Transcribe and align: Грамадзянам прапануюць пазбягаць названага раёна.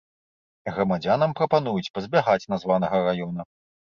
Грамадзянам 0.77 1.35
прапануюць 1.41 1.91
пазбягаць 1.97 2.47
названага 2.53 3.05
раёна. 3.09 3.41